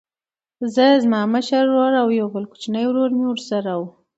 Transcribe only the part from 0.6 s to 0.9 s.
زه